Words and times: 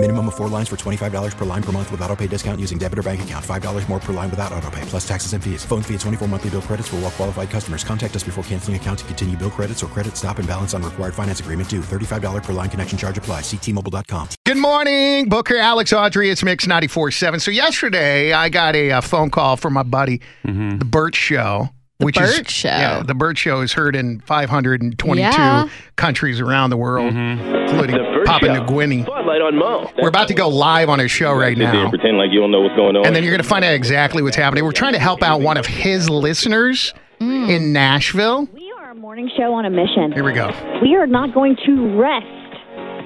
Minimum 0.00 0.28
of 0.28 0.36
four 0.36 0.46
lines 0.48 0.68
for 0.68 0.76
$25 0.76 1.36
per 1.36 1.44
line 1.44 1.60
per 1.62 1.72
month 1.72 1.90
with 1.90 2.00
auto 2.02 2.14
pay 2.14 2.28
discount 2.28 2.60
using 2.60 2.78
debit 2.78 3.00
or 3.00 3.02
bank 3.02 3.20
account. 3.22 3.44
$5 3.44 3.88
more 3.88 3.98
per 3.98 4.12
line 4.12 4.30
without 4.30 4.52
auto 4.52 4.70
pay, 4.70 4.82
plus 4.82 5.06
taxes 5.06 5.32
and 5.32 5.42
fees. 5.42 5.64
Phone 5.64 5.82
fee 5.82 5.94
at 5.94 6.00
24 6.00 6.28
monthly 6.28 6.50
bill 6.50 6.62
credits 6.62 6.86
for 6.86 6.94
all 6.96 7.02
well 7.02 7.10
qualified 7.10 7.50
customers. 7.50 7.82
Contact 7.82 8.14
us 8.14 8.22
before 8.22 8.44
canceling 8.44 8.76
account 8.76 9.00
to 9.00 9.04
continue 9.06 9.36
bill 9.36 9.50
credits 9.50 9.82
or 9.82 9.88
credit 9.88 10.16
stop 10.16 10.38
and 10.38 10.46
balance 10.46 10.72
on 10.72 10.84
required 10.84 11.14
finance 11.14 11.40
agreement 11.40 11.68
due. 11.68 11.80
$35 11.80 12.44
per 12.44 12.52
line 12.52 12.70
connection 12.70 12.96
charge 12.96 13.18
apply. 13.18 13.40
Ctmobile.com. 13.40 14.28
Good 14.46 14.58
morning, 14.58 15.28
Booker, 15.28 15.56
Alex, 15.56 15.92
Audrey. 15.92 16.30
It's 16.30 16.44
Mix 16.44 16.64
94.7. 16.64 17.40
So 17.40 17.50
yesterday 17.50 18.32
I 18.32 18.50
got 18.50 18.76
a, 18.76 18.92
uh 18.92 19.00
phone 19.00 19.30
call 19.30 19.56
from 19.56 19.72
my 19.72 19.82
buddy, 19.82 20.20
The 20.44 20.86
Bert 20.88 21.16
Show. 21.16 21.70
The 21.98 22.04
which 22.06 22.20
is, 22.20 22.36
Bert 22.36 22.48
Show. 22.48 22.68
Yeah, 22.68 23.02
The 23.04 23.14
Bert 23.14 23.36
Show 23.36 23.60
is 23.60 23.72
heard 23.72 23.96
in 23.96 24.20
522 24.20 25.18
Yeah. 25.20 25.66
countries 25.96 26.40
around 26.40 26.70
the 26.70 26.76
world, 26.76 27.12
including 27.12 27.96
The 27.96 28.04
Bert 28.14 28.24
Papua 28.26 28.60
New 28.60 28.66
Guinea. 28.66 29.02
Spotlight 29.02 29.40
on 29.42 29.56
Mo. 29.58 29.90
We're 30.00 30.08
about 30.08 30.28
to 30.28 30.34
go 30.34 30.46
live 30.48 30.88
on 30.90 31.00
his 31.00 31.10
show 31.10 31.32
right 31.32 31.58
now. 31.58 31.88
pretend 31.90 32.16
like 32.16 32.30
you 32.30 32.38
don't 32.38 32.52
know 32.52 32.60
what's 32.60 32.76
going 32.76 32.94
on. 32.94 33.04
And 33.04 33.16
then 33.16 33.24
you're 33.24 33.32
going 33.32 33.42
to 33.42 33.48
find 33.48 33.64
out 33.64 33.74
exactly 33.74 34.22
what's 34.22 34.36
happening. 34.36 34.64
We're 34.64 34.70
trying 34.70 34.92
to 34.92 35.00
help 35.00 35.24
out 35.24 35.40
one 35.40 35.56
of 35.56 35.66
his 35.66 36.08
listeners 36.08 36.94
Mm. 37.20 37.48
in 37.50 37.72
Nashville. 37.72 38.48
We 38.54 38.72
are 38.78 38.92
a 38.92 38.94
morning 38.94 39.28
show 39.36 39.52
on 39.54 39.64
a 39.64 39.70
mission. 39.70 40.12
Here 40.12 40.22
we 40.22 40.32
go. 40.32 40.52
We 40.80 40.94
are 40.94 41.08
not 41.08 41.34
going 41.34 41.56
to 41.66 41.98
rest 42.00 42.26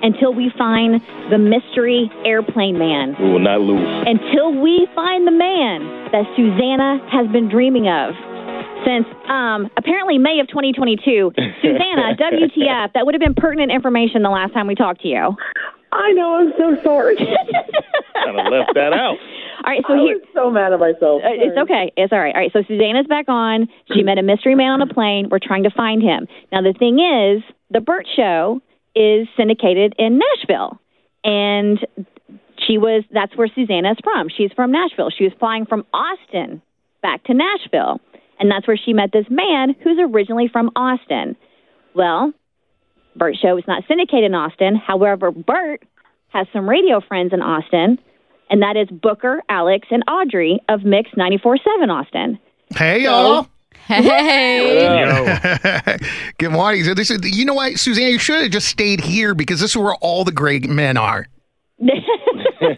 until 0.03 0.35
we 0.35 0.53
find 0.59 1.01
the 1.31 1.39
mystery 1.39 2.11
airplane 2.27 2.77
man. 2.79 3.17
we 3.19 3.31
will 3.31 3.39
not 3.39 3.63
lose. 3.63 3.89
Until 4.07 4.53
we 4.61 4.87
find 4.95 5.27
the 5.27 5.31
man 5.33 6.11
that 6.13 6.27
Susanna 6.37 7.01
has 7.11 7.27
been 7.29 7.49
dreaming 7.49 7.89
of 7.89 8.15
since 8.85 9.07
um, 9.29 9.71
apparently 9.77 10.19
May 10.19 10.41
of 10.41 10.49
2022. 10.49 11.33
Susanna, 11.63 12.17
WTF? 12.17 12.93
That 12.95 13.05
would 13.07 13.15
have 13.15 13.21
been 13.21 13.35
pertinent 13.35 13.73
information 13.73 14.23
the 14.23 14.31
last 14.31 14.53
time 14.53 14.67
we 14.67 14.75
talked 14.75 15.03
to 15.03 15.09
you. 15.09 15.37
I 15.93 16.13
know. 16.13 16.37
I'm 16.37 16.53
so 16.57 16.83
sorry. 16.83 17.17
Kind 17.17 18.39
of 18.41 18.47
left 18.51 18.73
that 18.75 18.93
out. 18.93 19.17
All 19.65 19.71
right, 19.71 19.83
so 19.87 19.95
I 19.95 19.99
here. 19.99 20.19
was 20.19 20.27
so 20.35 20.51
mad 20.51 20.73
at 20.73 20.81
myself. 20.81 21.23
Uh, 21.23 21.29
It's 21.33 21.57
okay. 21.59 21.93
It's 21.97 22.13
all 22.13 22.19
right. 22.19 22.35
All 22.35 22.41
right. 22.41 22.51
So 22.53 22.63
Susanna's 22.67 23.07
back 23.07 23.27
on. 23.29 23.69
She 23.93 24.03
met 24.03 24.19
a 24.19 24.23
mystery 24.23 24.55
man 24.55 24.81
on 24.81 24.83
a 24.83 24.93
plane. 24.93 25.29
We're 25.31 25.39
trying 25.39 25.65
to 25.65 25.71
find 25.71 26.03
him. 26.03 26.27
Now 26.51 26.63
the 26.63 26.73
thing 26.77 26.99
is, 26.99 27.43
the 27.71 27.81
Bert 27.81 28.07
Show 28.17 28.61
is 28.97 29.29
syndicated 29.37 29.95
in 29.99 30.19
Nashville, 30.19 30.81
and 31.25 31.79
she 32.67 32.79
was. 32.79 33.05
That's 33.13 33.37
where 33.37 33.49
Susanna's 33.55 33.99
from. 34.03 34.29
She's 34.35 34.51
from 34.57 34.73
Nashville. 34.73 35.11
She 35.17 35.25
was 35.25 35.33
flying 35.39 35.67
from 35.67 35.85
Austin 35.93 36.63
back 37.03 37.23
to 37.25 37.35
Nashville, 37.35 38.01
and 38.43 38.51
that's 38.51 38.67
where 38.67 38.77
she 38.77 38.93
met 38.93 39.11
this 39.13 39.27
man 39.31 39.77
who's 39.85 39.99
originally 40.01 40.49
from 40.49 40.71
Austin. 40.75 41.37
Well, 41.95 42.33
Bert 43.15 43.37
Show 43.41 43.57
is 43.57 43.65
not 43.69 43.85
syndicated 43.87 44.25
in 44.25 44.35
Austin. 44.35 44.75
However, 44.75 45.31
Bert 45.31 45.85
has 46.31 46.49
some 46.53 46.69
radio 46.69 47.01
friends 47.01 47.33
in 47.33 47.41
Austin, 47.41 48.01
and 48.51 48.63
that 48.63 48.77
is 48.77 48.89
Booker, 48.89 49.43
Alex, 49.49 49.87
and 49.93 50.03
Audrey 50.09 50.61
of 50.69 50.83
Mix 50.83 51.11
94.7 51.13 51.89
Austin. 51.89 52.41
Hey, 52.75 53.05
y'all. 53.05 53.47
Hey. 53.87 54.89
Good 56.39 56.51
morning. 56.51 56.83
So 56.83 56.95
this 56.95 57.13
is, 57.13 57.21
you 57.23 57.45
know 57.45 57.55
what, 57.55 57.79
Suzanne, 57.79 58.11
you 58.11 58.19
should 58.19 58.43
have 58.43 58.51
just 58.51 58.67
stayed 58.67 59.01
here 59.01 59.37
because 59.37 59.61
this 59.61 59.71
is 59.71 59.77
where 59.77 59.95
all 59.97 60.25
the 60.25 60.33
great 60.33 60.69
men 60.69 60.97
are. 60.97 61.29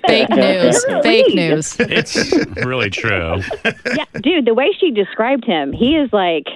Fake 0.06 0.30
news. 0.30 0.84
Fake 1.02 1.34
news. 1.34 1.76
It's 1.78 2.32
really 2.64 2.90
true. 2.90 3.40
yeah, 3.64 4.04
dude, 4.20 4.44
the 4.46 4.54
way 4.54 4.70
she 4.78 4.90
described 4.90 5.44
him, 5.44 5.72
he 5.72 5.96
is 5.96 6.12
like. 6.12 6.46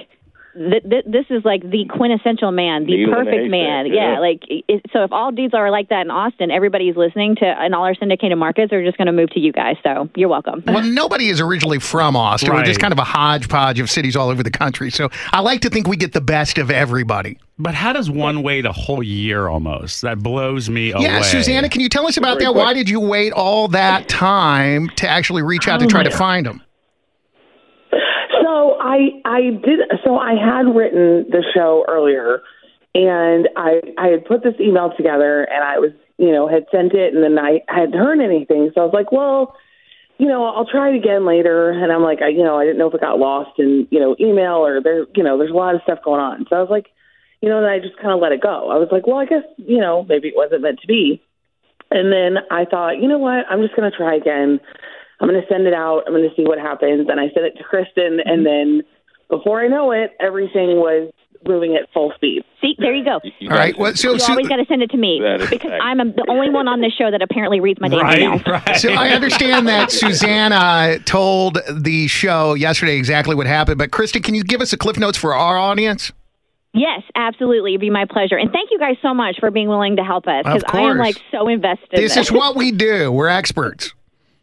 Th- 0.55 0.83
th- 0.83 1.05
this 1.05 1.25
is 1.29 1.45
like 1.45 1.61
the 1.61 1.85
quintessential 1.89 2.51
man, 2.51 2.85
the 2.85 2.97
Needle 2.97 3.13
perfect 3.13 3.49
man. 3.49 3.85
yeah. 3.85 4.13
Yeah, 4.13 4.19
like 4.19 4.43
it, 4.47 4.81
so. 4.91 5.03
If 5.03 5.11
all 5.11 5.31
dudes 5.31 5.53
are 5.53 5.71
like 5.71 5.89
that 5.89 6.01
in 6.01 6.11
Austin, 6.11 6.51
everybody's 6.51 6.95
listening 6.95 7.35
to, 7.37 7.45
and 7.45 7.73
all 7.75 7.83
our 7.83 7.95
syndicated 7.95 8.37
markets 8.37 8.73
are 8.73 8.83
just 8.83 8.97
going 8.97 9.07
to 9.07 9.13
move 9.13 9.29
to 9.31 9.39
you 9.39 9.51
guys. 9.51 9.75
So 9.83 10.09
you're 10.15 10.29
welcome. 10.29 10.63
Well, 10.65 10.83
nobody 10.83 11.29
is 11.29 11.39
originally 11.39 11.79
from 11.79 12.15
Austin. 12.15 12.53
We're 12.53 12.63
just 12.63 12.79
kind 12.79 12.91
of 12.91 12.99
a 12.99 13.03
hodgepodge 13.03 13.79
of 13.79 13.89
cities 13.89 14.15
all 14.15 14.29
over 14.29 14.43
the 14.43 14.51
country. 14.51 14.89
So 14.89 15.09
I 15.31 15.41
like 15.41 15.61
to 15.61 15.69
think 15.69 15.87
we 15.87 15.97
get 15.97 16.13
the 16.13 16.21
best 16.21 16.57
of 16.57 16.69
everybody. 16.71 17.37
But 17.57 17.75
how 17.75 17.93
does 17.93 18.09
one 18.09 18.41
wait 18.41 18.65
a 18.65 18.71
whole 18.71 19.03
year 19.03 19.47
almost? 19.47 20.01
That 20.01 20.19
blows 20.19 20.69
me 20.69 20.91
away. 20.91 21.03
Yeah, 21.03 21.21
Susanna, 21.21 21.67
can 21.69 21.81
you 21.81 21.89
tell 21.89 22.07
us 22.07 22.17
about 22.17 22.35
Very 22.39 22.45
that? 22.45 22.53
quick. 22.53 22.63
Why 22.63 22.73
did 22.73 22.89
you 22.89 22.99
wait 23.01 23.33
all 23.33 23.67
that 23.69 24.07
time 24.07 24.89
to 24.95 25.07
actually 25.07 25.43
reach 25.43 25.67
out 25.67 25.79
to 25.81 25.85
oh, 25.85 25.89
try 25.89 26.03
to 26.03 26.11
find 26.11 26.47
him? 26.47 26.61
I 28.89 29.21
I 29.23 29.41
did 29.51 29.81
so 30.03 30.17
I 30.17 30.33
had 30.33 30.65
written 30.65 31.29
the 31.29 31.45
show 31.53 31.85
earlier 31.87 32.41
and 32.95 33.47
I 33.55 33.81
I 33.99 34.07
had 34.07 34.25
put 34.25 34.41
this 34.41 34.55
email 34.59 34.91
together 34.97 35.43
and 35.43 35.63
I 35.63 35.77
was 35.77 35.91
you 36.17 36.31
know 36.31 36.47
had 36.47 36.65
sent 36.71 36.93
it 36.93 37.13
and 37.13 37.23
then 37.23 37.37
I 37.37 37.61
hadn't 37.67 37.93
heard 37.93 38.19
anything. 38.19 38.71
So 38.73 38.81
I 38.81 38.85
was 38.85 38.93
like 38.93 39.11
well 39.11 39.55
you 40.17 40.27
know 40.27 40.43
I'll 40.43 40.65
try 40.65 40.89
it 40.89 40.97
again 40.97 41.23
later. 41.23 41.69
And 41.69 41.91
I'm 41.91 42.01
like 42.01 42.23
I 42.23 42.29
you 42.29 42.43
know 42.43 42.57
I 42.57 42.65
didn't 42.65 42.79
know 42.79 42.87
if 42.87 42.95
it 42.95 43.01
got 43.01 43.19
lost 43.19 43.59
in 43.59 43.87
you 43.91 43.99
know 43.99 44.15
email 44.19 44.65
or 44.65 44.81
there 44.81 45.05
you 45.15 45.23
know 45.23 45.37
there's 45.37 45.51
a 45.51 45.61
lot 45.61 45.75
of 45.75 45.81
stuff 45.83 45.99
going 46.03 46.19
on. 46.19 46.47
So 46.49 46.55
I 46.55 46.59
was 46.59 46.71
like 46.71 46.87
you 47.41 47.49
know 47.49 47.61
then 47.61 47.69
I 47.69 47.77
just 47.77 47.97
kind 47.97 48.11
of 48.11 48.19
let 48.19 48.31
it 48.31 48.41
go. 48.41 48.71
I 48.71 48.81
was 48.81 48.89
like 48.91 49.05
well 49.05 49.17
I 49.17 49.25
guess 49.25 49.45
you 49.57 49.77
know 49.77 50.03
maybe 50.09 50.29
it 50.29 50.35
wasn't 50.35 50.63
meant 50.63 50.79
to 50.79 50.87
be. 50.87 51.21
And 51.91 52.11
then 52.11 52.41
I 52.49 52.65
thought 52.65 52.97
you 52.97 53.07
know 53.07 53.19
what? 53.19 53.45
I'm 53.49 53.61
just 53.61 53.75
going 53.75 53.89
to 53.89 53.95
try 53.95 54.15
again 54.15 54.59
I'm 55.19 55.27
going 55.27 55.41
to 55.41 55.47
send 55.47 55.67
it 55.67 55.73
out. 55.73 56.03
I'm 56.07 56.13
going 56.13 56.27
to 56.27 56.35
see 56.35 56.43
what 56.43 56.59
happens. 56.59 57.07
And 57.09 57.19
I 57.19 57.27
sent 57.33 57.45
it 57.45 57.57
to 57.57 57.63
Kristen, 57.63 58.19
and 58.23 58.45
then 58.45 58.81
before 59.29 59.61
I 59.61 59.67
know 59.67 59.91
it, 59.91 60.11
everything 60.19 60.77
was 60.77 61.11
moving 61.47 61.75
at 61.75 61.91
full 61.93 62.11
speed. 62.15 62.43
See, 62.61 62.75
there 62.79 62.93
you 62.93 63.05
go. 63.05 63.19
You 63.39 63.49
All 63.49 63.57
right. 63.57 63.77
Well, 63.77 63.95
so, 63.95 64.13
You 64.13 64.19
so, 64.19 64.31
always 64.31 64.47
got 64.47 64.57
to 64.57 64.65
send 64.65 64.81
it 64.81 64.91
to 64.91 64.97
me 64.97 65.21
because 65.49 65.71
fact. 65.71 65.83
I'm 65.83 65.99
a, 65.99 66.05
the 66.05 66.25
only 66.29 66.49
one 66.49 66.67
on 66.67 66.81
this 66.81 66.93
show 66.93 67.09
that 67.11 67.21
apparently 67.21 67.59
reads 67.59 67.79
my 67.79 67.87
damn 67.87 67.99
emails. 67.99 68.45
Right, 68.45 68.67
right. 68.67 68.77
so 68.79 68.91
I 68.91 69.09
understand 69.09 69.67
that 69.67 69.91
Susanna 69.91 70.99
told 71.05 71.59
the 71.71 72.07
show 72.07 72.55
yesterday 72.55 72.97
exactly 72.97 73.35
what 73.35 73.47
happened. 73.47 73.77
But 73.77 73.91
Kristen, 73.91 74.21
can 74.21 74.35
you 74.35 74.43
give 74.43 74.61
us 74.61 74.73
a 74.73 74.77
cliff 74.77 74.97
notes 74.97 75.17
for 75.17 75.33
our 75.33 75.57
audience? 75.57 76.11
Yes, 76.73 77.01
absolutely. 77.15 77.71
It'd 77.71 77.81
be 77.81 77.89
my 77.89 78.05
pleasure. 78.05 78.37
And 78.37 78.51
thank 78.51 78.69
you 78.71 78.77
guys 78.77 78.95
so 79.01 79.13
much 79.13 79.37
for 79.39 79.49
being 79.49 79.69
willing 79.69 79.95
to 79.95 80.03
help 80.03 80.27
us 80.27 80.43
because 80.43 80.63
I 80.67 80.81
am 80.81 80.97
like 80.97 81.19
so 81.31 81.47
invested. 81.47 81.93
in 81.93 82.01
This 82.01 82.15
is 82.15 82.31
what 82.31 82.55
we 82.55 82.71
do. 82.71 83.11
We're 83.11 83.27
experts. 83.27 83.93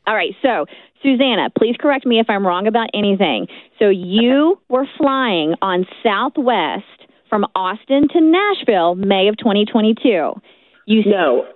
All 0.06 0.14
right. 0.14 0.32
So, 0.42 0.66
Susanna, 1.02 1.50
please 1.56 1.76
correct 1.78 2.06
me 2.06 2.18
if 2.20 2.26
I'm 2.28 2.46
wrong 2.46 2.66
about 2.66 2.88
anything. 2.94 3.46
So, 3.78 3.88
you 3.88 4.60
were 4.68 4.86
flying 4.98 5.54
on 5.62 5.86
Southwest 6.02 6.84
from 7.28 7.44
Austin 7.54 8.08
to 8.08 8.20
Nashville, 8.20 8.94
May 8.94 9.28
of 9.28 9.36
2022. 9.36 10.32
You 10.86 11.02
No, 11.04 11.46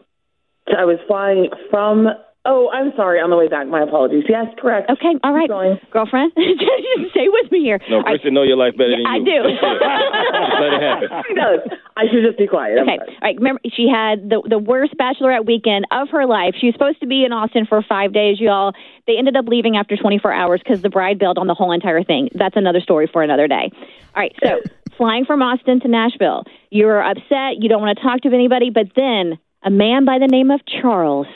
I 0.77 0.85
was 0.85 0.99
flying 1.07 1.49
from. 1.71 2.09
Oh, 2.47 2.71
I'm 2.73 2.93
sorry. 2.97 3.21
On 3.21 3.29
the 3.29 3.37
way 3.37 3.49
back, 3.49 3.69
my 3.69 3.83
apologies. 3.83 4.25
Yes, 4.27 4.47
correct. 4.57 4.89
Okay, 4.89 5.13
all 5.23 5.35
right, 5.35 5.49
going. 5.49 5.79
girlfriend, 5.93 6.33
stay 7.13 7.29
with 7.29 7.53
me 7.53 7.61
here. 7.61 7.79
No, 7.91 7.97
All 7.97 8.03
right, 8.03 8.17
Kristen 8.17 8.33
know 8.33 8.43
your 8.43 8.57
life 8.57 8.73
better 8.79 8.97
than 8.97 9.05
Yeah, 9.05 9.13
I 9.13 9.19
do. 9.19 9.45
That's 9.45 9.61
it. 9.61 10.61
Let 10.61 10.73
it 10.73 10.83
happen. 10.83 11.09
She 11.29 11.35
does. 11.35 11.61
I 11.97 12.05
should 12.11 12.25
just 12.25 12.39
be 12.39 12.47
quiet. 12.47 12.79
Okay. 12.79 12.97
All 12.99 13.19
right. 13.23 13.37
Remember, 13.37 13.61
she 13.77 13.87
had 13.87 14.31
the 14.31 14.41
the 14.49 14.59
worst 14.59 14.95
bachelorette 14.97 15.45
weekend 15.45 15.87
of 15.93 16.09
her 16.11 16.25
life. 16.25 16.55
She 16.59 16.67
was 16.67 16.75
supposed 16.75 16.99
to 17.01 17.07
be 17.07 17.25
in 17.25 17.33
Austin 17.33 17.67
for 17.67 17.83
five 17.83 18.15
days, 18.15 18.41
y'all. 18.41 18.73
They 19.07 19.19
ended 19.19 19.37
up 19.37 19.47
leaving 19.47 19.77
after 19.77 19.97
24 19.97 20.33
hours 20.33 20.61
because 20.65 20.81
the 20.81 20.89
bride 20.89 21.19
bailed 21.19 21.37
on 21.37 21.47
the 21.47 21.55
whole 21.55 21.73
entire 21.73 22.03
thing. 22.03 22.31
That's 22.35 22.57
another 22.57 22.81
story 22.81 23.09
for 23.13 23.23
another 23.23 23.49
day. 23.49 23.71
All 23.71 24.23
right. 24.23 24.35
So, 24.43 24.61
flying 24.97 25.27
from 25.27 25.43
Austin 25.43 25.81
to 25.81 25.89
Nashville, 25.89 26.45
you're 26.71 27.03
upset. 27.03 27.61
You 27.61 27.69
don't 27.69 27.83
want 27.83 27.99
to 27.99 28.03
talk 28.03 28.23
to 28.23 28.29
anybody, 28.29 28.71
but 28.71 28.87
then 28.97 29.39
a 29.63 29.71
man 29.71 30.05
by 30.07 30.19
the 30.19 30.27
name 30.27 30.51
of 30.51 30.61
Charles, 30.67 31.27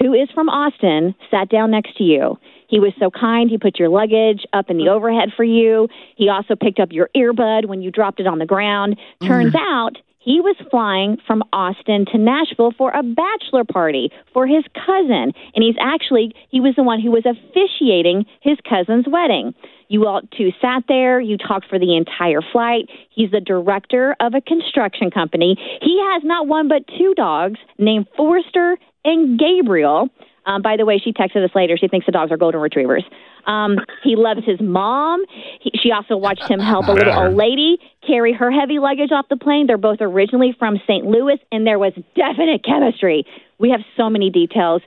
who 0.00 0.14
is 0.14 0.28
from 0.34 0.48
Austin, 0.48 1.14
sat 1.30 1.48
down 1.48 1.70
next 1.70 1.96
to 1.98 2.04
you. 2.04 2.38
He 2.68 2.78
was 2.78 2.92
so 2.98 3.10
kind. 3.10 3.50
He 3.50 3.58
put 3.58 3.78
your 3.78 3.88
luggage 3.88 4.46
up 4.52 4.70
in 4.70 4.76
the 4.76 4.84
mm-hmm. 4.84 4.94
overhead 4.94 5.30
for 5.36 5.44
you. 5.44 5.88
He 6.16 6.28
also 6.28 6.54
picked 6.54 6.78
up 6.78 6.92
your 6.92 7.10
earbud 7.16 7.66
when 7.66 7.82
you 7.82 7.90
dropped 7.90 8.20
it 8.20 8.26
on 8.26 8.38
the 8.38 8.46
ground. 8.46 8.98
Turns 9.20 9.54
mm-hmm. 9.54 9.74
out 9.74 9.96
he 10.22 10.38
was 10.38 10.54
flying 10.70 11.16
from 11.26 11.42
Austin 11.50 12.04
to 12.12 12.18
Nashville 12.18 12.72
for 12.76 12.90
a 12.90 13.02
bachelor 13.02 13.64
party 13.64 14.12
for 14.34 14.46
his 14.46 14.64
cousin. 14.74 15.32
And 15.54 15.64
he's 15.64 15.76
actually, 15.80 16.34
he 16.50 16.60
was 16.60 16.74
the 16.76 16.82
one 16.82 17.00
who 17.00 17.10
was 17.10 17.24
officiating 17.24 18.26
his 18.42 18.58
cousin's 18.68 19.06
wedding. 19.08 19.54
You 19.88 20.06
all 20.06 20.20
two 20.36 20.50
sat 20.60 20.84
there. 20.88 21.20
You 21.20 21.38
talked 21.38 21.68
for 21.68 21.78
the 21.78 21.96
entire 21.96 22.42
flight. 22.52 22.90
He's 23.08 23.30
the 23.30 23.40
director 23.40 24.14
of 24.20 24.34
a 24.34 24.42
construction 24.42 25.10
company. 25.10 25.56
He 25.80 25.98
has 26.12 26.22
not 26.22 26.46
one 26.46 26.68
but 26.68 26.86
two 26.86 27.14
dogs 27.14 27.58
named 27.78 28.06
Forrester 28.14 28.76
and 29.04 29.38
Gabriel. 29.38 30.08
Um, 30.46 30.62
by 30.62 30.76
the 30.76 30.86
way, 30.86 30.98
she 30.98 31.12
texted 31.12 31.44
us 31.44 31.50
later. 31.54 31.76
She 31.76 31.86
thinks 31.86 32.06
the 32.06 32.12
dogs 32.12 32.32
are 32.32 32.36
golden 32.36 32.60
retrievers. 32.60 33.04
Um, 33.46 33.78
he 34.02 34.16
loves 34.16 34.40
his 34.44 34.60
mom. 34.60 35.22
He, 35.60 35.70
she 35.82 35.92
also 35.92 36.16
watched 36.16 36.48
him 36.48 36.60
help 36.60 36.88
a 36.88 36.92
little 36.92 37.12
old 37.12 37.36
lady 37.36 37.78
carry 38.06 38.32
her 38.32 38.50
heavy 38.50 38.78
luggage 38.78 39.12
off 39.12 39.26
the 39.28 39.36
plane. 39.36 39.66
They're 39.66 39.78
both 39.78 39.98
originally 40.00 40.54
from 40.58 40.78
St. 40.86 41.04
Louis, 41.04 41.38
and 41.52 41.66
there 41.66 41.78
was 41.78 41.92
definite 42.16 42.64
chemistry. 42.64 43.24
We 43.58 43.70
have 43.70 43.80
so 43.96 44.08
many 44.08 44.30
details. 44.30 44.82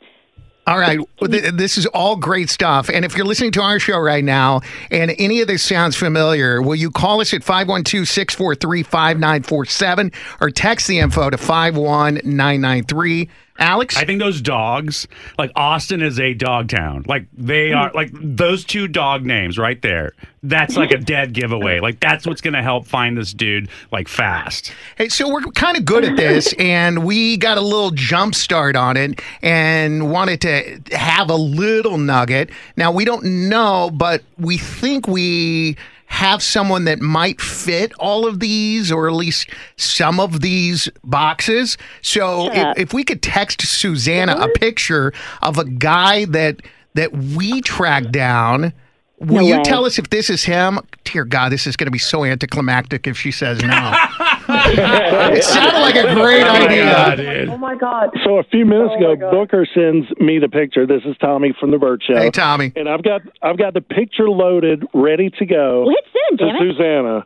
All 0.65 0.80
right. 0.80 0.98
This 1.19 1.77
is 1.77 1.86
all 1.88 2.15
great 2.15 2.50
stuff. 2.50 2.89
And 2.89 3.04
if 3.04 3.18
you're 3.18 3.25
listening 3.25 3.51
to 3.54 3.62
our 3.62 3.80
show 3.80 4.00
right 4.00 4.24
now 4.24 4.62
and 4.92 5.13
any 5.19 5.42
of 5.42 5.48
this 5.48 5.62
sounds 5.62 5.98
familiar, 5.98 6.62
will 6.62 6.75
you 6.75 6.89
call 6.89 7.19
us 7.19 7.33
at 7.33 7.44
512 7.44 8.07
643 8.07 8.83
5947 8.83 10.12
or 10.39 10.50
text 10.50 10.88
the 10.88 11.00
info 11.00 11.30
to 11.30 11.38
51993? 11.38 13.30
Alex? 13.59 13.95
I 13.97 14.05
think 14.05 14.19
those 14.19 14.41
dogs, 14.41 15.07
like 15.38 15.51
Austin 15.55 16.01
is 16.01 16.19
a 16.19 16.33
dog 16.33 16.69
town. 16.69 17.05
Like 17.07 17.27
they 17.33 17.71
are, 17.71 17.89
hmm. 17.89 17.95
like 17.95 18.09
those 18.13 18.65
two 18.65 18.88
dog 18.88 19.25
names 19.25 19.57
right 19.57 19.81
there. 19.81 20.13
That's 20.41 20.75
like 20.75 20.91
a 20.91 20.97
dead 21.13 21.33
giveaway. 21.33 21.79
Like 21.79 22.00
that's 22.00 22.25
what's 22.25 22.41
going 22.41 22.55
to 22.55 22.63
help 22.63 22.88
find 22.88 23.15
this 23.15 23.33
dude 23.33 23.69
like 23.91 24.07
fast. 24.07 24.73
Hey, 24.97 25.09
so 25.09 25.31
we're 25.31 25.41
kind 25.51 25.77
of 25.77 25.85
good 25.85 26.03
at 26.03 26.17
this, 26.17 26.53
and 26.59 27.05
we 27.05 27.38
got 27.38 27.57
a 27.57 27.61
little 27.61 27.91
jump 27.91 28.35
start 28.35 28.75
on 28.75 28.97
it 28.97 29.21
and 29.41 30.11
wanted 30.11 30.41
to 30.41 30.81
have 30.95 31.29
a 31.29 31.35
little 31.35 31.97
nugget. 31.97 32.50
Now, 32.75 32.91
we 32.91 33.05
don't 33.05 33.50
know, 33.50 33.91
but 33.94 34.23
we 34.38 34.57
think 34.57 35.07
we 35.07 35.77
have 36.13 36.44
someone 36.44 36.86
that 36.86 37.01
might 37.01 37.42
fit 37.42 37.92
all 37.95 38.27
of 38.27 38.39
these 38.39 38.92
or 38.92 39.07
at 39.07 39.15
least 39.15 39.50
some 39.77 40.19
of 40.19 40.42
these 40.42 40.88
boxes. 41.04 41.75
So 42.04 42.50
up. 42.50 42.77
if, 42.77 42.89
if 42.89 42.94
we 42.94 43.04
could 43.04 43.24
text 43.24 43.63
Susanna 43.63 44.33
a 44.33 44.36
mm-hmm. 44.36 44.51
picture 44.54 45.12
of 45.42 45.57
a 45.57 45.65
guy 45.65 46.25
that 46.25 46.62
that 46.94 47.13
we 47.13 47.62
tracked 47.62 48.12
down. 48.12 48.74
Will 49.18 49.36
No 49.36 49.42
you 49.42 49.57
way. 49.57 49.63
tell 49.63 49.86
us 49.86 49.98
if 49.98 50.12
this 50.12 50.30
is 50.30 50.44
him? 50.44 50.80
Dear 51.04 51.25
God, 51.25 51.51
this 51.51 51.65
is 51.65 51.75
going 51.75 51.88
to 51.88 51.92
be 51.92 51.98
so 51.98 52.24
anticlimactic 52.24 53.07
if 53.07 53.18
she 53.18 53.31
says 53.31 53.60
no. 53.63 53.68
it 54.65 55.44
sounded 55.44 55.80
like 55.80 55.95
a 55.95 56.13
great 56.15 56.44
idea. 56.44 57.48
Oh 57.51 57.57
my 57.57 57.75
god. 57.75 58.10
So 58.24 58.38
a 58.38 58.44
few 58.44 58.65
minutes 58.65 58.94
Oh, 59.00 59.12
ago, 59.13 59.31
Booker 59.31 59.65
sends 59.74 60.07
me 60.19 60.39
the 60.39 60.50
picture. 60.50 60.86
This 60.86 61.01
is 61.06 61.15
Tommy 61.19 61.54
from 61.60 61.71
the 61.71 61.77
Bert 61.77 62.01
Show. 62.07 62.15
Hey, 62.18 62.30
Tommy. 62.30 62.71
And 62.75 62.88
I've 62.89 63.04
got 63.04 63.21
I've 63.42 63.57
got 63.57 63.74
the 63.74 63.81
picture 63.81 64.30
loaded, 64.30 64.86
ready 64.94 65.30
to 65.39 65.45
go 65.45 65.86
Well, 65.86 65.89
hit 65.95 66.06
send, 66.30 66.39
to 66.39 66.45
damn 66.45 66.56
it. 66.56 66.75
Susanna. 66.75 67.25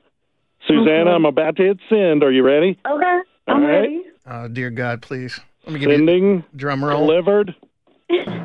Susanna, 0.67 1.11
I'm 1.11 1.25
about 1.25 1.55
to 1.57 1.63
hit 1.63 1.77
send. 1.89 2.23
Are 2.23 2.31
you 2.31 2.43
ready? 2.43 2.77
Okay. 2.85 3.19
All 3.47 3.55
I'm 3.55 3.63
right. 3.63 3.69
ready. 3.81 4.03
Oh, 4.29 4.47
dear 4.49 4.69
God, 4.69 5.01
please. 5.01 5.39
Let 5.65 5.73
me 5.73 5.79
give 5.79 5.89
you 5.89 5.97
Sending 5.97 6.43
a 6.53 6.57
drum 6.57 6.83
roll. 6.83 7.05
delivered. 7.07 7.55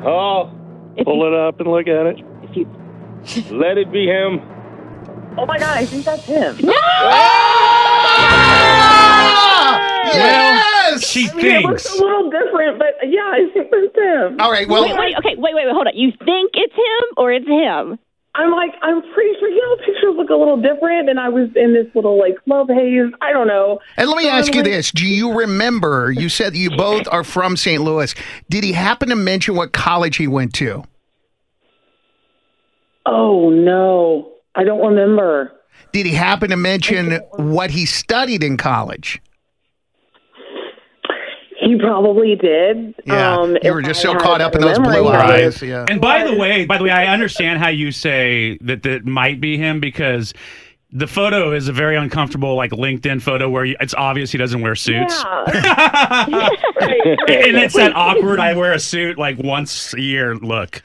Oh, 0.05 0.51
If 0.97 1.05
Pull 1.05 1.17
you, 1.19 1.27
it 1.33 1.47
up 1.47 1.59
and 1.61 1.69
look 1.71 1.87
at 1.87 2.05
it. 2.07 2.17
if 2.43 2.55
you, 2.57 3.57
let 3.57 3.77
it 3.77 3.91
be 3.91 4.05
him. 4.05 4.41
Oh 5.37 5.45
my 5.45 5.57
god, 5.57 5.77
I 5.77 5.85
think 5.85 6.03
that's 6.05 6.25
him. 6.25 6.57
Ah! 6.67 7.52
Yes! 10.15 11.07
She 11.07 11.29
I 11.29 11.33
mean, 11.33 11.45
it 11.45 11.61
looks 11.63 11.83
thinks. 11.87 11.99
a 11.99 12.03
little 12.03 12.29
different, 12.29 12.79
but 12.79 12.95
yeah, 13.07 13.21
I 13.21 13.47
think 13.53 13.71
that's 13.71 13.95
him. 13.95 14.39
All 14.39 14.51
right, 14.51 14.67
well, 14.67 14.83
wait, 14.83 14.97
wait, 14.97 15.15
okay, 15.17 15.35
wait, 15.37 15.53
wait, 15.55 15.65
wait, 15.65 15.73
hold 15.73 15.87
on. 15.87 15.95
You 15.95 16.11
think 16.11 16.51
it's 16.53 16.73
him 16.73 17.05
or 17.17 17.31
it's 17.31 17.47
him? 17.47 17.97
I'm 18.35 18.51
like, 18.51 18.71
I'm 18.81 19.01
pretty 19.13 19.29
sure, 19.39 19.47
you 19.47 19.61
know, 19.61 19.75
pictures 19.85 20.15
look 20.17 20.29
a 20.31 20.35
little 20.35 20.59
different, 20.59 21.07
and 21.07 21.19
I 21.19 21.29
was 21.29 21.49
in 21.55 21.73
this 21.73 21.85
little, 21.93 22.17
like, 22.17 22.35
love 22.47 22.67
haze. 22.67 23.11
I 23.21 23.31
don't 23.31 23.45
know. 23.47 23.79
and 23.95 24.09
let 24.09 24.17
me 24.17 24.23
So 24.23 24.29
I'm 24.31 24.39
ask 24.39 24.53
you 24.55 24.61
like- 24.63 24.71
this. 24.71 24.91
Do 24.91 25.05
you 25.05 25.33
remember, 25.37 26.11
you 26.11 26.29
said 26.29 26.53
that 26.53 26.57
you 26.57 26.71
both 26.71 27.07
are 27.11 27.23
from 27.23 27.55
St. 27.55 27.81
Louis. 27.83 28.15
Did 28.49 28.63
he 28.63 28.71
happen 28.71 29.09
to 29.09 29.15
mention 29.15 29.55
what 29.55 29.71
college 29.71 30.17
he 30.17 30.27
went 30.27 30.53
to? 30.55 30.83
Oh, 33.05 33.49
no. 33.49 34.31
I 34.55 34.63
don't 34.63 34.79
remember. 34.83 35.51
Did 35.91 36.05
he 36.07 36.13
happen 36.13 36.49
to 36.49 36.57
mention 36.57 37.13
what 37.35 37.69
he 37.69 37.85
studied 37.85 38.43
in 38.43 38.57
college? 38.57 39.21
He 41.67 41.77
probably 41.77 42.35
did. 42.35 42.95
Yeah, 43.05 43.37
Um, 43.37 43.57
you 43.63 43.73
were 43.73 43.81
just 43.81 43.99
I 44.05 44.13
so 44.13 44.17
caught 44.19 44.41
up 44.41 44.55
in 44.55 44.61
those 44.61 44.79
blue 44.79 45.07
of 45.07 45.13
eyes. 45.15 45.61
Yeah. 45.61 45.85
And 45.89 46.01
by 46.01 46.23
the 46.23 46.35
way, 46.35 46.65
by 46.65 46.77
the 46.77 46.83
way, 46.83 46.91
I 46.91 47.07
understand 47.07 47.59
how 47.59 47.69
you 47.69 47.91
say 47.91 48.57
that 48.61 48.83
that 48.83 49.05
might 49.05 49.39
be 49.39 49.57
him 49.57 49.79
because 49.79 50.33
the 50.91 51.07
photo 51.07 51.51
is 51.53 51.67
a 51.67 51.73
very 51.73 51.95
uncomfortable 51.95 52.55
like 52.55 52.71
LinkedIn 52.71 53.21
photo 53.21 53.49
where 53.49 53.65
you, 53.65 53.75
it's 53.79 53.95
obvious 53.95 54.31
he 54.31 54.37
doesn't 54.37 54.61
wear 54.61 54.75
suits. 54.75 55.23
Yeah. 55.23 55.43
and 56.81 57.57
it's 57.57 57.75
that 57.75 57.93
awkward 57.95 58.39
I 58.39 58.53
wear 58.53 58.73
a 58.73 58.79
suit 58.79 59.17
like 59.17 59.39
once 59.39 59.93
a 59.95 60.01
year 60.01 60.35
look. 60.35 60.83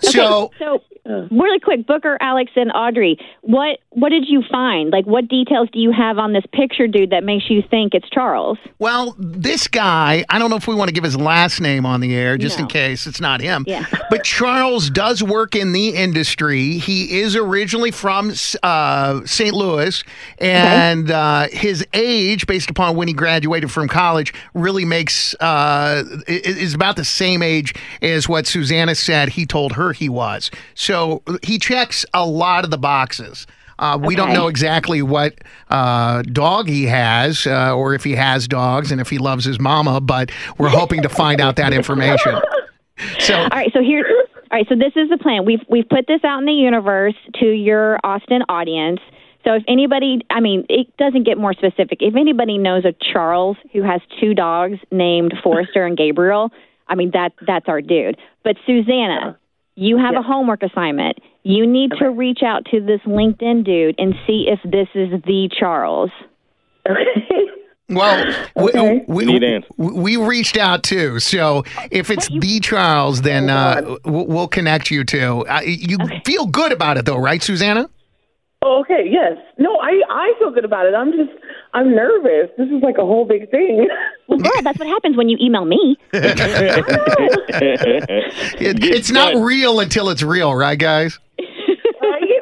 So, 0.00 0.50
So, 0.58 0.82
really 1.30 1.60
quick, 1.60 1.86
Booker, 1.86 2.18
Alex, 2.20 2.52
and 2.56 2.70
Audrey, 2.72 3.18
what 3.42 3.78
what 3.90 4.10
did 4.10 4.28
you 4.28 4.42
find? 4.50 4.90
Like, 4.90 5.06
what 5.06 5.28
details 5.28 5.68
do 5.72 5.78
you 5.78 5.92
have 5.92 6.18
on 6.18 6.32
this 6.32 6.44
picture, 6.52 6.86
dude, 6.86 7.10
that 7.10 7.24
makes 7.24 7.48
you 7.48 7.62
think 7.70 7.94
it's 7.94 8.08
Charles? 8.10 8.58
well, 8.78 9.16
this 9.18 9.68
guy, 9.68 10.24
I 10.28 10.38
don't 10.38 10.50
know 10.50 10.56
if 10.56 10.68
we 10.68 10.74
want 10.74 10.88
to 10.88 10.94
give 10.94 11.04
his 11.04 11.16
last 11.16 11.60
name 11.60 11.86
on 11.86 12.00
the 12.00 12.14
air 12.14 12.36
just 12.36 12.58
in 12.58 12.66
case 12.66 13.06
it's 13.06 13.20
not 13.20 13.40
him. 13.40 13.64
Yeah. 13.66 13.84
But 14.08 14.22
Charles 14.22 14.88
does 14.88 15.20
work 15.20 15.56
in 15.56 15.72
the 15.72 15.88
industry. 15.88 16.78
He 16.78 17.20
is 17.20 17.34
originally 17.34 17.90
from 17.90 18.32
uh, 18.62 19.20
St. 19.24 19.52
Louis, 19.52 20.04
and 20.38 21.10
uh, 21.10 21.48
his 21.50 21.84
age, 21.92 22.46
based 22.46 22.70
upon 22.70 22.94
when 22.94 23.08
he 23.08 23.14
graduated 23.14 23.70
from 23.72 23.88
college, 23.88 24.32
really 24.54 24.84
makes 24.84 25.34
uh, 25.40 26.04
is 26.28 26.72
about 26.72 26.94
the 26.94 27.04
same 27.04 27.42
age 27.42 27.74
as 28.00 28.28
what 28.28 28.46
Susanna 28.46 28.94
said 28.94 29.30
he 29.30 29.44
told 29.44 29.72
her 29.72 29.92
he 29.92 30.08
was. 30.08 30.52
So 30.74 30.95
he 31.42 31.58
checks 31.58 32.04
a 32.14 32.26
lot 32.26 32.64
of 32.64 32.70
the 32.70 32.78
boxes. 32.78 33.46
Uh, 33.78 33.98
we 34.00 34.14
don't 34.14 34.32
know 34.32 34.48
exactly 34.48 35.02
what 35.02 35.34
uh, 35.68 36.22
dog 36.22 36.66
he 36.66 36.84
has, 36.84 37.46
uh, 37.46 37.76
or 37.76 37.94
if 37.94 38.04
he 38.04 38.12
has 38.12 38.48
dogs, 38.48 38.90
and 38.90 39.00
if 39.00 39.10
he 39.10 39.18
loves 39.18 39.44
his 39.44 39.60
mama. 39.60 40.00
But 40.00 40.30
we're 40.56 40.70
hoping 40.70 41.02
to 41.02 41.08
find 41.08 41.40
out 41.40 41.56
that 41.56 41.72
information. 41.72 42.40
So 43.18 43.34
All 43.34 43.48
right, 43.48 43.70
so 43.74 43.82
here, 43.82 44.06
all 44.08 44.58
right, 44.58 44.66
so 44.70 44.74
this 44.74 44.92
is 44.96 45.10
the 45.10 45.18
plan. 45.18 45.44
We've 45.44 45.60
we've 45.68 45.86
put 45.86 46.06
this 46.06 46.24
out 46.24 46.38
in 46.38 46.46
the 46.46 46.52
universe 46.52 47.14
to 47.40 47.46
your 47.46 47.98
Austin 48.02 48.42
audience. 48.48 49.00
So 49.44 49.52
if 49.52 49.64
anybody, 49.68 50.22
I 50.30 50.40
mean, 50.40 50.64
it 50.70 50.96
doesn't 50.96 51.24
get 51.24 51.36
more 51.36 51.52
specific. 51.52 51.98
If 52.00 52.16
anybody 52.16 52.56
knows 52.56 52.86
a 52.86 52.92
Charles 52.92 53.58
who 53.74 53.82
has 53.82 54.00
two 54.18 54.32
dogs 54.32 54.78
named 54.90 55.34
Forrester 55.42 55.84
and 55.84 55.94
Gabriel, 55.94 56.50
I 56.88 56.94
mean 56.94 57.10
that 57.12 57.32
that's 57.46 57.68
our 57.68 57.82
dude. 57.82 58.16
But 58.44 58.56
Susanna, 58.64 59.38
you 59.76 59.98
have 59.98 60.14
a 60.16 60.22
homework 60.22 60.62
assignment. 60.62 61.18
You 61.42 61.66
need 61.66 61.92
to 61.98 62.10
reach 62.10 62.40
out 62.44 62.64
to 62.72 62.80
this 62.80 63.00
LinkedIn 63.06 63.64
dude 63.64 63.94
and 63.98 64.14
see 64.26 64.48
if 64.48 64.58
this 64.68 64.88
is 64.94 65.22
the 65.24 65.48
Charles. 65.56 66.10
Okay. 66.88 67.46
Well, 67.88 68.34
Okay. 68.56 69.04
we, 69.06 69.26
we, 69.26 69.38
Need 69.38 69.64
we 69.78 70.16
reached 70.16 70.56
out 70.56 70.82
too. 70.82 71.20
So 71.20 71.62
if 71.92 72.10
it's 72.10 72.28
the 72.28 72.58
Charles, 72.58 73.22
then 73.22 73.48
uh, 73.48 73.96
we'll, 74.04 74.26
we'll 74.26 74.48
connect 74.48 74.90
you 74.90 75.04
to. 75.04 75.46
Uh, 75.46 75.60
you 75.64 75.96
feel 76.24 76.46
good 76.46 76.72
about 76.72 76.96
it 76.96 77.04
though, 77.04 77.18
right, 77.18 77.40
Susanna? 77.40 77.88
Oh, 78.62 78.80
okay. 78.80 79.06
Yes. 79.08 79.36
No, 79.58 79.76
I 79.80 80.00
I 80.08 80.32
feel 80.38 80.50
good 80.50 80.64
about 80.64 80.86
it. 80.86 80.94
I'm 80.94 81.12
just 81.12 81.30
I'm 81.74 81.94
nervous. 81.94 82.50
This 82.56 82.68
is 82.68 82.82
like 82.82 82.96
a 82.98 83.02
whole 83.04 83.24
big 83.26 83.50
thing. 83.50 83.88
Well, 84.28 84.38
girl, 84.38 84.62
that's 84.62 84.78
what 84.78 84.88
happens 84.88 85.16
when 85.16 85.28
you 85.28 85.36
email 85.40 85.64
me. 85.64 85.96
It, 88.58 88.82
it's 88.82 89.10
not 89.10 89.36
real 89.36 89.80
until 89.80 90.08
it's 90.08 90.22
real, 90.22 90.54
right, 90.54 90.78
guys? 90.78 91.18
right? 91.38 92.40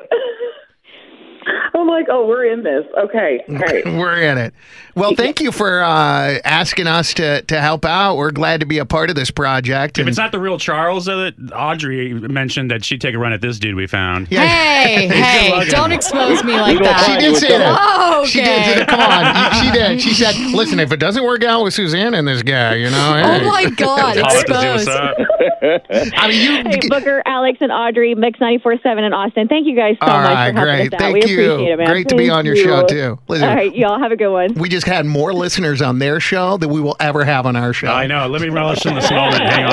I'm 1.75 1.81
like, 1.95 2.07
oh, 2.11 2.27
we're 2.27 2.45
in 2.47 2.63
this. 2.63 2.85
Okay. 2.99 3.43
Great. 3.49 3.85
We're 3.87 4.21
in 4.23 4.37
it. 4.39 4.53
Well, 4.97 5.15
thank 5.17 5.41
you 5.41 5.51
for 5.51 5.83
uh, 5.83 6.39
asking 6.45 6.87
us 6.87 7.15
to, 7.15 7.43
to 7.43 7.61
help 7.61 7.85
out. 7.85 8.17
We're 8.17 8.31
glad 8.31 8.61
to 8.61 8.67
be 8.67 8.79
a 8.79 8.85
part 8.85 9.11
of 9.11 9.17
this 9.17 9.31
project. 9.31 9.99
If 9.99 10.03
and- 10.03 10.09
it's 10.09 10.19
not 10.19 10.31
the 10.31 10.39
real 10.39 10.59
Charles, 10.59 11.07
though, 11.07 11.19
that 11.25 11.35
Audrey 11.53 12.15
mentioned 12.15 12.71
that 12.71 12.85
she'd 12.85 13.01
take 13.01 13.15
a 13.15 13.19
run 13.19 13.33
at 13.33 13.41
this 13.41 13.59
dude 13.59 13.75
we 13.75 13.87
found. 13.89 14.29
Yeah. 14.31 14.47
Hey, 14.47 15.09
hey, 15.09 15.69
don't 15.71 15.91
expose 15.93 16.45
me 16.45 16.53
like 16.53 16.79
that. 16.81 17.05
She 17.07 17.17
did 17.27 17.37
say 17.37 17.59
that. 17.59 17.77
Oh, 17.81 18.25
She 18.27 18.41
okay. 18.41 18.75
did. 18.77 18.89
Come 18.89 19.01
on. 19.01 19.35
She 19.65 19.71
did. 19.71 20.01
She 20.01 20.13
said, 20.15 20.37
listen, 20.53 20.79
if 20.79 20.93
it 20.93 20.99
doesn't 20.99 21.25
work 21.25 21.43
out 21.45 21.65
with 21.65 21.75
Suzanne 21.75 22.15
and 22.15 22.27
this 22.29 22.43
guy, 22.43 22.75
you 22.75 22.91
know. 22.91 23.13
Oh 23.17 23.39
hey." 23.39 23.45
my 23.47 23.65
God, 23.71 23.77
Call 23.77 24.09
it 24.11 24.15
to 24.15 24.41
exposed. 24.41 24.89
I 24.89 26.29
mean, 26.29 26.41
you. 26.65 26.71
Hey, 26.71 26.89
Booker, 26.89 27.23
Alex, 27.27 27.59
and 27.61 27.73
Audrey, 27.73 28.15
Mix 28.15 28.39
94.7 28.39 29.07
in 29.07 29.13
Austin. 29.13 29.49
Thank 29.49 29.67
you 29.67 29.75
guys 29.77 29.97
so 30.03 30.07
All 30.09 30.21
much 30.21 30.29
right, 30.31 30.53
for 30.53 30.59
helping 30.61 30.63
great. 30.63 30.87
us 30.89 30.93
out. 30.95 31.01
Thank 31.01 31.15
we 31.25 31.31
you. 31.31 31.53
appreciate 31.53 31.73
it, 31.73 31.77
man. 31.79 31.84
Great 31.87 32.09
to 32.09 32.17
be 32.17 32.31
on 32.31 32.45
your 32.47 32.57
you. 32.57 32.65
show, 32.65 32.87
too. 32.87 33.19
Listen, 33.29 33.49
All 33.49 33.55
right, 33.55 33.75
y'all 33.75 33.99
have 33.99 34.13
a 34.13 34.17
good 34.17 34.31
one. 34.33 34.55
we 34.55 34.69
just 34.69 34.87
had 34.87 35.07
more 35.07 35.33
listeners 35.33 35.81
on 35.83 35.99
their 35.99 36.21
show 36.21 36.57
than 36.57 36.71
we 36.71 36.81
will 36.81 36.97
ever 37.01 37.25
have 37.25 37.47
on 37.47 37.57
our 37.57 37.73
show. 37.73 37.89
I 37.89 38.07
know. 38.07 38.27
Let 38.27 38.43
me 38.43 38.49
relish 38.49 38.85
in 38.87 38.95
this 38.95 39.11
moment. 39.11 39.43
Hang 39.43 39.65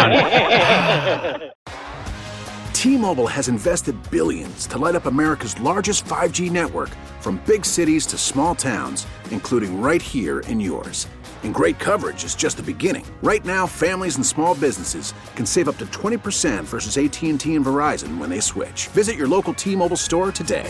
on. 1.35 1.49
T-Mobile 2.73 3.27
has 3.27 3.47
invested 3.47 3.95
billions 4.09 4.65
to 4.67 4.77
light 4.79 4.95
up 4.95 5.05
America's 5.05 5.59
largest 5.59 6.03
5G 6.05 6.49
network 6.49 6.89
from 7.19 7.39
big 7.45 7.63
cities 7.63 8.07
to 8.07 8.17
small 8.17 8.55
towns, 8.55 9.05
including 9.29 9.79
right 9.81 10.01
here 10.01 10.39
in 10.41 10.59
yours. 10.59 11.07
And 11.43 11.53
great 11.53 11.77
coverage 11.79 12.23
is 12.23 12.33
just 12.35 12.57
the 12.57 12.63
beginning. 12.63 13.05
Right 13.23 13.43
now, 13.45 13.65
families 13.67 14.15
and 14.15 14.25
small 14.25 14.53
businesses 14.55 15.13
can 15.35 15.45
save 15.45 15.67
up 15.67 15.77
to 15.77 15.85
20% 15.87 16.63
versus 16.63 16.97
AT&T 16.97 17.29
and 17.55 17.65
Verizon 17.65 18.17
when 18.19 18.29
they 18.31 18.39
switch. 18.39 18.87
Visit 18.89 19.15
your 19.15 19.27
local 19.27 19.53
T-Mobile 19.53 19.95
store 19.97 20.31
today. 20.31 20.69